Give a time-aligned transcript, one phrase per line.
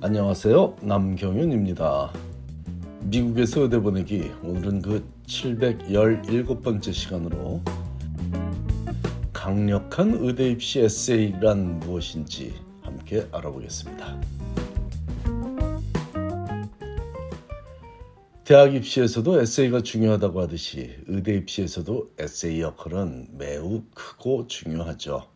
[0.00, 0.76] 안녕하세요.
[0.82, 2.12] 남경윤입니다.
[3.04, 7.62] 미국에서 의대 보내기 오늘은 그 717번째 시간으로
[9.32, 14.20] 강력한 의대 입시 에세이란 무엇인지 함께 알아보겠습니다.
[18.44, 25.33] 대학 입시에서도 에세이가 중요하다고 하듯이 의대 입시에서도 에세이 역할은 매우 크고 중요하죠.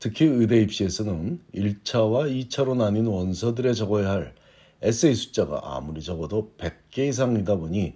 [0.00, 4.34] 특히 의대 입시에서는 1차와 2차로 나뉜 원서들에 적어야 할
[4.80, 7.94] 에세이 숫자가 아무리 적어도 100개 이상이다 보니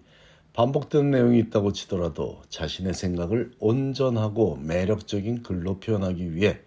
[0.52, 6.58] 반복되는 내용이 있다고 치더라도 자신의 생각을 온전하고 매력적인 글로 표현하기 위해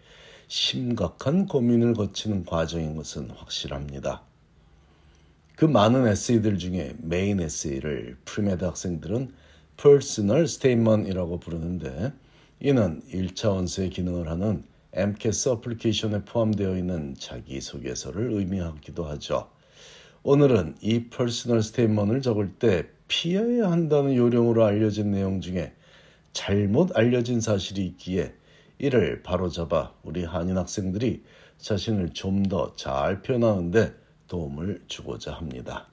[0.48, 4.23] 심각한 고민을 거치는 과정인 것은 확실합니다.
[5.55, 9.34] 그 많은 에세이들 중에 메인 에세이를 premed 학생들은
[9.77, 12.13] Personal Statement이라고 부르는데
[12.62, 14.63] 이는 1차 원서의 기능을 하는
[14.95, 19.49] MCAS 어플리케이션에 포함되어 있는 자기소개서를 의미하기도 하죠.
[20.23, 25.74] 오늘은 이 personal statement을 적을 때 피해야 한다는 요령으로 알려진 내용 중에
[26.34, 28.34] 잘못 알려진 사실이 있기에
[28.77, 31.24] 이를 바로잡아 우리 한인 학생들이
[31.57, 33.93] 자신을 좀 더 잘 표현하는데
[34.27, 35.87] 도움을 주고자 합니다.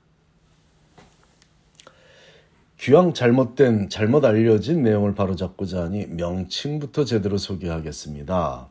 [2.78, 8.68] 기왕 잘못된 잘못 알려진 내용을 바로잡고자 하니 명칭부터 제대로 소개하겠습니다.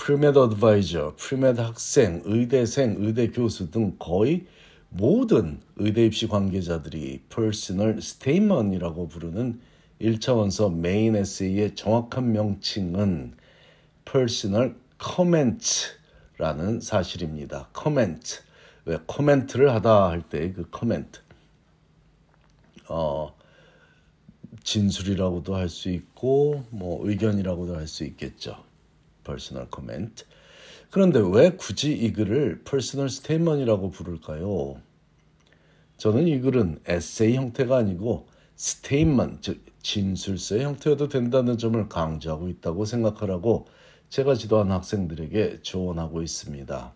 [0.00, 4.46] Premed advisor, premed 학생, 의대생, 의대 교수 등 거의
[4.88, 9.60] 모든 의대 입시 관계자들이 personal statement이라고 부르는
[10.00, 13.34] 1차 원서 메인 에세이의 정확한 명칭은
[14.06, 17.68] personal comment라는 사실입니다.
[17.74, 18.36] 커멘트.
[18.86, 21.20] 왜 코멘트를 하다 할 때 그 커멘트.
[22.88, 23.34] 어
[24.64, 28.69] 진술이라고도 할 수 있고 뭐 의견이라고도 할 수 있겠죠.
[29.30, 30.24] Personal comment.
[30.90, 34.80] 그런데 왜 굳이 이 글을 personal statement이라고 부를까요?
[35.96, 38.26] 저는 이 글은 에세이 형태가 아니고
[38.58, 43.66] statement, 즉 진술서의 형태여도 된다는 점을 강조하고 있다고 생각하라고
[44.08, 46.92] 제가 지도한 학생들에게 조언하고 있습니다.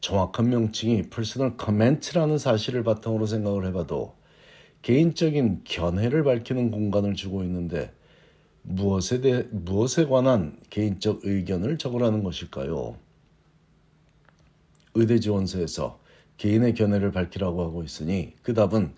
[0.00, 4.14] 정확한 명칭이 personal comment라는 사실을 바탕으로 생각을 해봐도
[4.82, 7.92] 개인적인 견해를 밝히는 공간을 주고 있는데
[8.62, 12.96] 무엇에 대해 무엇에 관한 개인적 의견을 적으라는 것일까요?
[14.94, 16.00] 의대 지원서에서
[16.36, 18.92] 개인의 견해를 밝히라고 하고 있으니 그 답은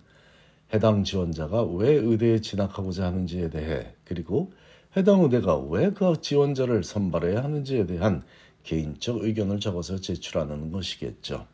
[0.73, 4.51] 해당 지원자가 왜 의대에 진학하고자 하는지에 대해 그리고
[4.95, 8.23] 해당 의대가 왜 그 지원자를 선발해야 하는지에 대한
[8.63, 11.47] 개인적 의견을 적어서 제출하는 것이겠죠.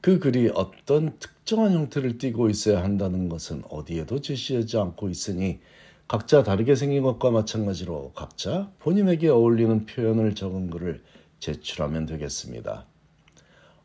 [0.00, 5.60] 그 글이 어떤 특정한 형태를 띠고 있어야 한다는 것은 어디에도 제시하지 않고 있으니
[6.08, 11.02] 각자 다르게 생긴 것과 마찬가지로 각자 본인에게 어울리는 표현을 적은 글을
[11.40, 12.86] 제출하면 되겠습니다.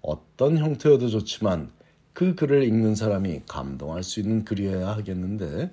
[0.01, 1.71] 어떤 형태여도 좋지만
[2.13, 5.71] 그 글을 읽는 사람이 감동할 수 있는 글이어야 하겠는데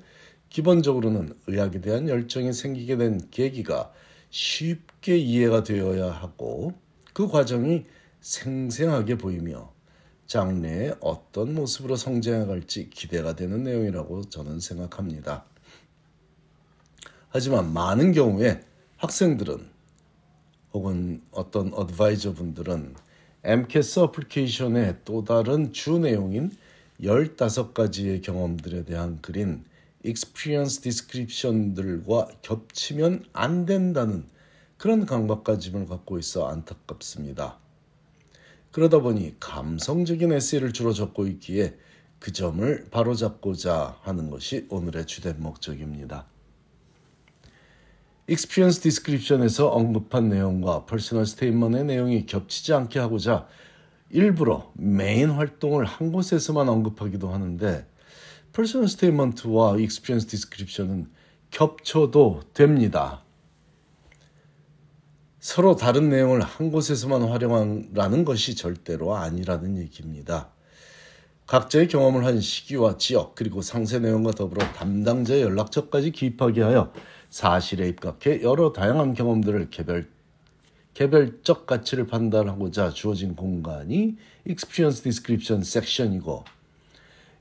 [0.48, 3.92] 기본적으로는 의학에 대한 열정이 생기게 된 계기가
[4.31, 6.72] 쉽게 이해가 되어야 하고
[7.12, 7.84] 그 과정이
[8.20, 9.70] 생생하게 보이며
[10.26, 15.44] 장래에 어떤 모습으로 성장해 갈지 기대가 되는 내용이라고 저는 생각합니다.
[17.31, 18.61] 하지만 많은 경우에
[18.97, 19.69] 학생들은
[20.72, 22.94] 혹은 어떤 어드바이저 분들은
[23.44, 26.50] MCAS 어플리케이션의 또 다른 주 내용인
[27.00, 29.65] 15가지의 경험들에 대한 글인
[30.05, 34.25] experience description들과 겹치면 안 된다는
[34.77, 37.59] 그런 강박가짐을 갖고 있어 안타깝습니다.
[38.71, 41.77] 그러다 보니 감성적인 에세이를 주로 적고 있기에
[42.19, 46.27] 그 점을 바로잡고자 하는 것이 오늘의 주된 목적입니다.
[48.31, 53.49] Experience description에서 언급한 내용과 personal statement의 내용이 겹치지 않게 하고자
[54.11, 57.87] 일부러 메인 활동을 한 곳에서만 언급하기도 하는데
[58.53, 61.10] personal statement와 experience description은
[61.50, 63.22] 겹쳐도 됩니다.
[65.41, 70.50] 서로 다른 내용을 한 곳에서만 활용하라는 것이 절대로 아니라는 얘기입니다.
[71.49, 76.93] 각자의 경험을 한 시기와 지역 그리고 상세 내용과 더불어 담당자의 연락처까지 기입하게 하여
[77.31, 80.06] 사실에 입각해 여러 다양한 경험들을 개별
[80.93, 84.17] 개별적 가치를 판단하고자 주어진 공간이
[84.47, 86.45] Experience Description 섹션이고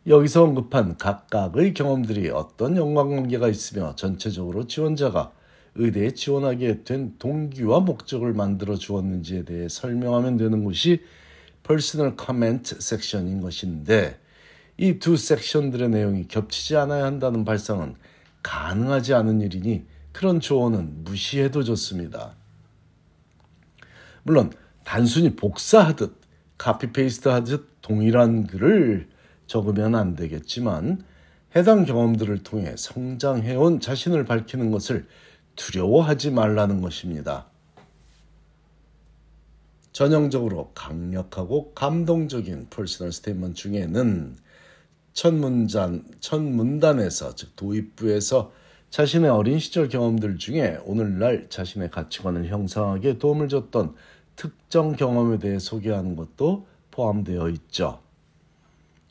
[0.07, 5.33] 여기서 언급한 각각의 경험들이 어떤 연관관계가 있으며 전체적으로 지원자가
[5.75, 11.01] 의대에 지원하게 된 동기와 목적을 만들어 주었는지에 대해 설명하면 되는 곳이
[11.67, 14.19] Personal Comment 섹션인 것인데
[14.77, 17.95] 이 두 섹션들의 내용이 겹치지 않아야 한다는 발상은
[18.43, 22.35] 가능하지 않은 일이니 그런 조언은 무시해도 좋습니다.
[24.23, 24.51] 물론
[24.83, 26.15] 단순히 복사하듯
[26.57, 29.09] copy paste 하듯 동일한 글을
[29.47, 31.03] 적으면 안 되겠지만
[31.55, 35.07] 해당 경험들을 통해 성장해온 자신을 밝히는 것을
[35.55, 37.47] 두려워하지 말라는 것입니다.
[39.97, 44.35] 전형적으로 강력하고 감동적인 personal statement 중에는
[45.13, 48.51] 첫 문단, 첫 문단에서 즉 도입부에서
[48.91, 53.95] 자신의 어린 시절 경험들 중에 오늘날 자신의 가치관을 형성하기에 도움을 줬던
[54.35, 57.99] 특정 경험에 대해 소개하는 것도 포함되어 있죠.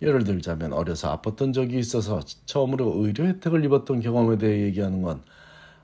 [0.01, 5.25] 예를 들자면 어려서 아팠던 적이 있어서 처음으로 의료 혜택을 입었던 경험에 대해 얘기하는 건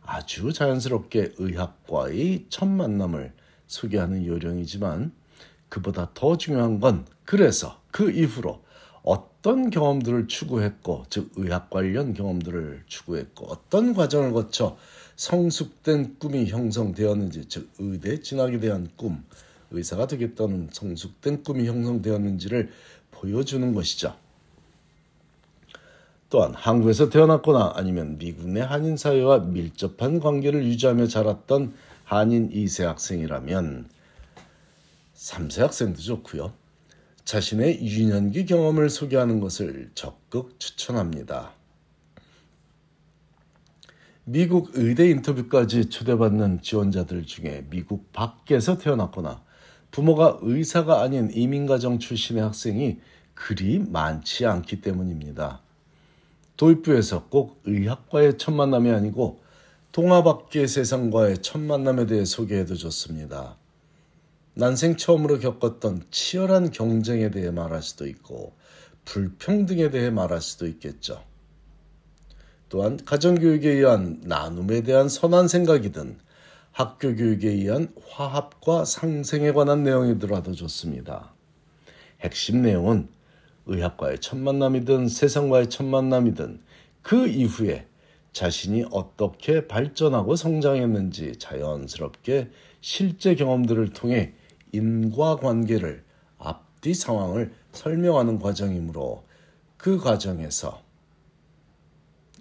[0.04, 3.32] 아주 자연스럽게 의학과의 첫 만남을
[3.72, 5.12] 소개하는 요령이지만
[5.68, 8.60] 그보다 더 중요한 건 그래서 그 이후로
[9.02, 14.76] 어떤 경험들을 추구했고 즉 의학 관련 경험들을 추구했고 어떤 과정을 거쳐
[15.16, 19.24] 성숙된 꿈이 형성되었는지 즉 의대 진학에 대한 꿈
[19.70, 22.70] 의사가 되겠다는 성숙된 꿈이 형성되었는지를
[23.10, 24.14] 보여주는 것이죠.
[26.28, 33.88] 또한 한국에서 태어났거나 아니면 미국 내 한인 사회와 밀접한 관계를 유지하며 자랐던 한인 2세 학생이라면
[35.14, 36.52] 3세 학생도 좋고요.
[37.24, 41.52] 자신의 유년기 경험을 소개하는 것을 적극 추천합니다.
[44.24, 49.42] 미국 의대 인터뷰까지 초대받는 지원자들 중에 미국 밖에서 태어났거나
[49.90, 52.98] 부모가 의사가 아닌 이민가정 출신의 학생이
[53.34, 55.60] 그리 많지 않기 때문입니다.
[56.56, 59.42] 도입부에서 꼭 의학과의 첫 만남이 아니고
[59.92, 63.58] 동화밖의 세상과의 첫 만남에 대해 소개해도 좋습니다.
[64.54, 68.54] 난생 처음으로 겪었던 치열한 경쟁에 대해 말할 수도 있고
[69.04, 71.22] 불평등에 대해 말할 수도 있겠죠.
[72.70, 76.18] 또한 가정교육에 의한 나눔에 대한 선한 생각이든
[76.70, 81.34] 학교 교육에 의한 화합과 상생에 관한 내용이더라도 좋습니다.
[82.20, 83.08] 핵심 내용은
[83.66, 86.62] 의학과의 첫 만남이든 세상과의 첫 만남이든
[87.02, 87.86] 그 이후에
[88.32, 92.50] 자신이 어떻게 발전하고 성장했는지 자연스럽게
[92.80, 94.34] 실제 경험들을 통해
[94.72, 96.04] 인과관계를
[96.38, 99.24] 앞뒤 상황을 설명하는 과정이므로
[99.76, 100.82] 그 과정에서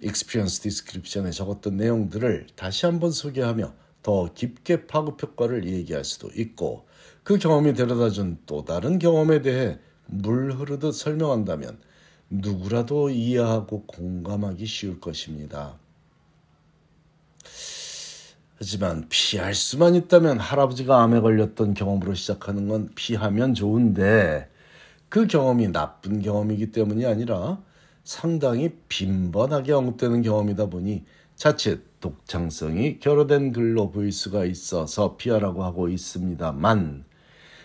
[0.00, 3.72] experience description에 적었던 내용들을 다시 한번 소개하며
[4.02, 6.86] 더 깊게 파급 효과를 얘기할 수도 있고
[7.22, 11.78] 그 경험이 데려다준 또 다른 경험에 대해 물 흐르듯 설명한다면
[12.30, 15.78] 누구라도 이해하고 공감하기 쉬울 것입니다.
[18.62, 24.48] 하지만 피할 수만 있다면 할아버지가 암에 걸렸던 경험으로 시작하는 건 피하면 좋은데
[25.08, 27.60] 그 경험이 나쁜 경험이기 때문이 아니라
[28.04, 31.02] 상당히 빈번하게 언급되는 경험이다 보니
[31.34, 37.04] 자칫 독창성이 결여된 글로 보일 수가 있어서 피하라고 하고 있습니다만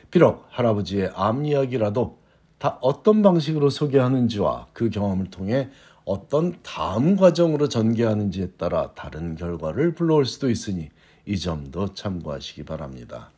[0.10, 2.18] 비록 할아버지의 암 이야기라도
[2.58, 5.70] 다 어떤 방식으로 소개하는지와 그 경험을 통해
[6.08, 10.90] 어떤 다음 과정으로 전개하는지에 따라 다른 결과를 불러올 수도 있으니
[11.26, 13.30] 이 점도 참고하시기 바랍니다.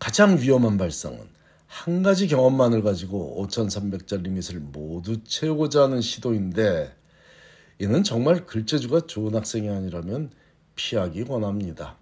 [0.00, 1.20] 가장 위험한 발상은
[1.68, 6.92] 한 가지 경험만을 가지고 5,300자 리밋을 모두 채우고자 하는 시도인데
[7.78, 10.32] 이는 정말 글재주가 좋은 학생이 아니라면
[10.74, 11.96] 피하기 원합니다.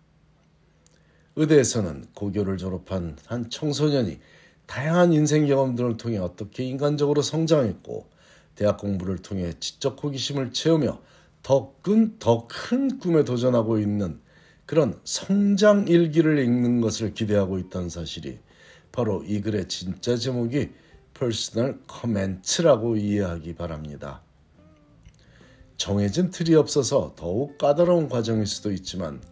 [1.36, 4.20] 의대에서는 고교를 졸업한 한 청소년이
[4.64, 8.19] 다양한 인생 경험들을 통해 어떻게 인간적으로 성장했고
[8.60, 11.00] 대학 공부를 통해 지적 호기심을 채우며
[11.42, 14.20] 더 큰, 더 큰 꿈에 도전하고 있는
[14.66, 18.38] 그런 성장 일기를 읽는 것을 기대하고 있다는 사실이
[18.92, 20.72] 바로 이 글의 진짜 제목이
[21.14, 24.20] personal comment라고 이해하기 바랍니다.
[25.78, 29.22] 정해진 틀이 없어서 더욱 까다로운 과정일 수도 있지만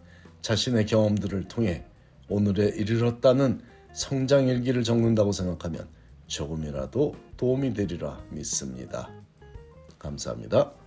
[0.41, 1.85] 자신의 경험들을 통해
[2.29, 3.61] 오늘에 이르렀다는
[3.93, 5.87] 성장 일기를 적는다고 생각하면
[6.25, 9.18] 조금이라도 도움이 되리라 믿습니다.
[9.99, 10.78] 감사합니다.